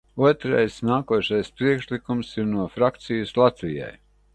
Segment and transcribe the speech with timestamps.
[0.27, 3.97] "Otrais, nākošais, priekšlikums ir no frakcijas "Latvijai"."